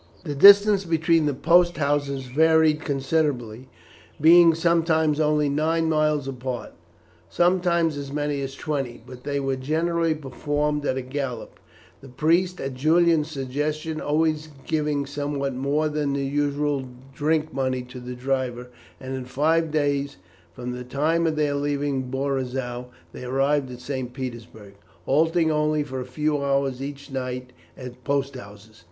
The 0.23 0.33
distance 0.33 0.83
between 0.83 1.27
the 1.27 1.33
post 1.35 1.77
houses 1.77 2.23
varied 2.25 2.79
considerably, 2.83 3.69
being 4.19 4.55
sometimes 4.55 5.19
only 5.19 5.47
nine 5.47 5.89
miles 5.89 6.27
apart, 6.27 6.71
sometimes 7.29 7.97
as 7.97 8.11
many 8.11 8.41
as 8.41 8.55
twenty, 8.55 9.03
but 9.05 9.23
they 9.25 9.39
were 9.39 9.55
generally 9.57 10.15
performed 10.15 10.87
at 10.87 10.97
a 10.97 11.03
gallop, 11.03 11.59
the 12.01 12.09
priest, 12.09 12.59
at 12.59 12.73
Julian's 12.73 13.29
suggestion, 13.29 14.01
always 14.01 14.49
giving 14.65 15.05
somewhat 15.05 15.53
more 15.53 15.87
than 15.87 16.13
the 16.13 16.25
usual 16.25 16.85
drink 17.13 17.53
money 17.53 17.83
to 17.83 17.99
the 17.99 18.15
driver, 18.15 18.69
and 18.99 19.13
in 19.13 19.25
five 19.25 19.69
days 19.69 20.17
from 20.55 20.71
the 20.71 20.83
time 20.83 21.27
of 21.27 21.35
their 21.35 21.53
leaving 21.53 22.09
Borizow 22.09 22.87
they 23.13 23.23
arrived 23.23 23.69
at 23.71 23.79
St. 23.81 24.11
Petersburg, 24.13 24.73
halting 25.05 25.51
only 25.51 25.83
for 25.83 25.99
a 26.01 26.05
few 26.05 26.43
hours 26.43 26.81
each 26.81 27.11
night 27.11 27.53
at 27.77 28.03
post 28.03 28.33
houses. 28.35 28.79